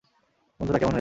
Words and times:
বন্ধুরা, 0.59 0.79
কেমন 0.81 0.81
হয়েছে? 0.81 0.89